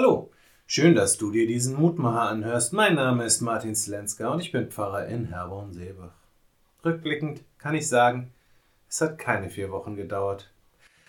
[0.00, 0.30] Hallo,
[0.68, 2.72] schön, dass du dir diesen Mutmacher anhörst.
[2.72, 6.12] Mein Name ist Martin Slenska und ich bin Pfarrer in Herborn-Seebach.
[6.84, 8.30] Rückblickend kann ich sagen,
[8.88, 10.52] es hat keine vier Wochen gedauert.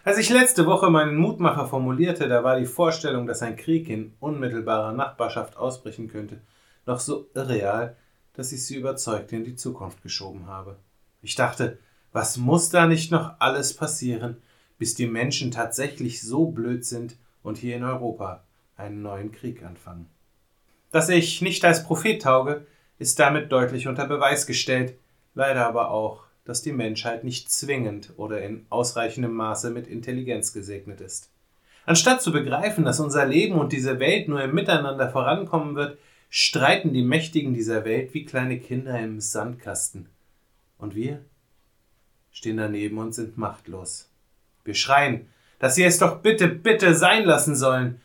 [0.03, 4.15] Als ich letzte Woche meinen Mutmacher formulierte, da war die Vorstellung, dass ein Krieg in
[4.19, 6.41] unmittelbarer Nachbarschaft ausbrechen könnte,
[6.87, 7.95] noch so irreal,
[8.33, 10.77] dass ich sie überzeugt in die Zukunft geschoben habe.
[11.21, 11.77] Ich dachte,
[12.11, 14.41] was muss da nicht noch alles passieren,
[14.79, 18.45] bis die Menschen tatsächlich so blöd sind und hier in Europa
[18.79, 20.09] einen neuen Krieg anfangen.
[20.91, 22.65] Dass ich nicht als Prophet tauge,
[22.97, 24.95] ist damit deutlich unter Beweis gestellt,
[25.35, 30.99] leider aber auch, dass die Menschheit nicht zwingend oder in ausreichendem Maße mit Intelligenz gesegnet
[30.99, 31.29] ist.
[31.85, 35.97] Anstatt zu begreifen, dass unser Leben und diese Welt nur im Miteinander vorankommen wird,
[36.29, 40.07] streiten die Mächtigen dieser Welt wie kleine Kinder im Sandkasten.
[40.77, 41.21] Und wir
[42.31, 44.09] stehen daneben und sind machtlos.
[44.63, 45.27] Wir schreien,
[45.57, 48.01] dass sie es doch bitte, bitte sein lassen sollen.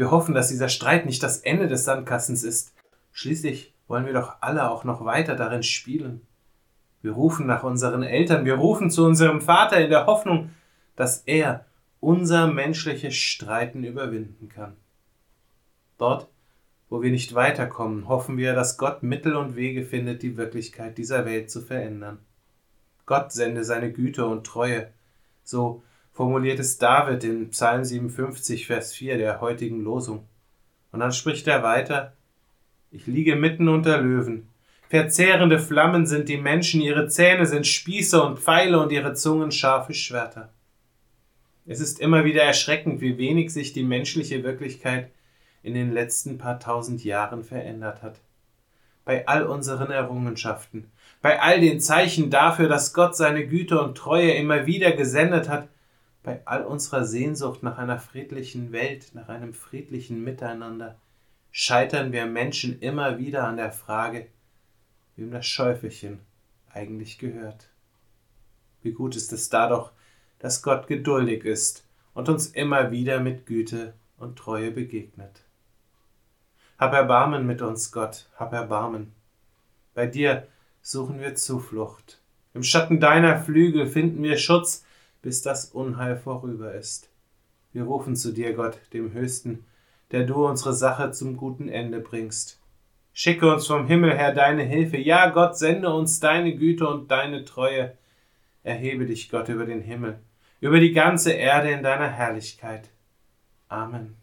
[0.00, 2.72] Wir hoffen, dass dieser Streit nicht das Ende des Sandkastens ist.
[3.12, 6.22] Schließlich wollen wir doch alle auch noch weiter darin spielen.
[7.02, 10.52] Wir rufen nach unseren Eltern, wir rufen zu unserem Vater in der Hoffnung,
[10.96, 11.66] dass er
[12.00, 14.74] unser menschliches Streiten überwinden kann.
[15.98, 16.28] Dort,
[16.88, 21.26] wo wir nicht weiterkommen, hoffen wir, dass Gott Mittel und Wege findet, die Wirklichkeit dieser
[21.26, 22.20] Welt zu verändern.
[23.04, 24.88] Gott sende seine Güte und Treue,
[25.44, 25.82] so
[26.12, 30.26] formuliert es David in Psalm 57, Vers 4 der heutigen Losung.
[30.92, 32.14] Und dann spricht er weiter,
[32.90, 34.48] ich liege mitten unter Löwen.
[34.88, 39.94] Verzehrende Flammen sind die Menschen, ihre Zähne sind Spieße und Pfeile und ihre Zungen scharfe
[39.94, 40.52] Schwerter.
[41.64, 45.10] Es ist immer wieder erschreckend, wie wenig sich die menschliche Wirklichkeit
[45.62, 48.18] in den letzten paar tausend Jahren verändert hat.
[49.04, 50.90] Bei all unseren Errungenschaften,
[51.22, 55.68] bei all den Zeichen dafür, dass Gott seine Güte und Treue immer wieder gesendet hat,
[56.22, 60.98] bei all unserer Sehnsucht nach einer friedlichen Welt, nach einem friedlichen Miteinander,
[61.50, 64.28] scheitern wir Menschen immer wieder an der Frage,
[65.16, 66.20] wem das Schäufelchen
[66.72, 67.68] eigentlich gehört.
[68.82, 69.92] Wie gut ist es da doch,
[70.38, 75.44] dass Gott geduldig ist und uns immer wieder mit Güte und Treue begegnet.
[76.78, 79.12] Hab Erbarmen mit uns, Gott, hab Erbarmen.
[79.94, 80.46] Bei dir
[80.80, 82.20] suchen wir Zuflucht.
[82.54, 84.84] Im Schatten deiner Flügel finden wir Schutz,
[85.22, 87.10] bis das Unheil vorüber ist.
[87.72, 89.64] Wir rufen zu dir, Gott, dem Höchsten,
[90.10, 92.60] der du unsere Sache zum guten Ende bringst.
[93.12, 94.96] Schicke uns vom Himmel her deine Hilfe.
[94.96, 97.96] Ja, Gott, sende uns deine Güte und deine Treue.
[98.62, 100.18] Erhebe dich, Gott, über den Himmel,
[100.60, 102.90] über die ganze Erde in deiner Herrlichkeit.
[103.68, 104.16] Amen.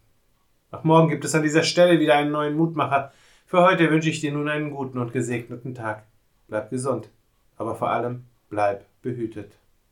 [0.70, 3.12] Auch morgen gibt es an dieser Stelle wieder einen neuen Mutmacher.
[3.46, 6.04] Für heute wünsche ich dir nun einen guten und gesegneten Tag.
[6.48, 7.08] Bleib gesund,
[7.56, 9.58] aber vor allem bleib behütet.